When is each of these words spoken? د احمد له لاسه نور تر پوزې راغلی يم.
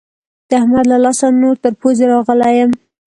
د 0.49 0.51
احمد 0.61 0.85
له 0.91 0.97
لاسه 1.05 1.25
نور 1.41 1.55
تر 1.63 1.73
پوزې 1.79 2.05
راغلی 2.13 2.51
يم. 2.59 2.71